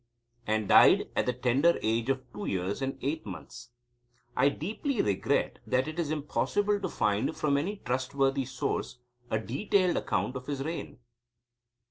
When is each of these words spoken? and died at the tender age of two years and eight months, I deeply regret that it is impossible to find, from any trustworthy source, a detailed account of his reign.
and 0.47 0.67
died 0.67 1.11
at 1.15 1.27
the 1.27 1.31
tender 1.33 1.77
age 1.83 2.09
of 2.09 2.23
two 2.33 2.47
years 2.47 2.81
and 2.81 2.97
eight 3.03 3.23
months, 3.23 3.69
I 4.35 4.49
deeply 4.49 4.99
regret 4.99 5.59
that 5.67 5.87
it 5.87 5.99
is 5.99 6.09
impossible 6.09 6.79
to 6.79 6.89
find, 6.89 7.37
from 7.37 7.55
any 7.55 7.83
trustworthy 7.85 8.45
source, 8.45 8.97
a 9.29 9.37
detailed 9.37 9.97
account 9.97 10.35
of 10.35 10.47
his 10.47 10.63
reign. 10.63 10.97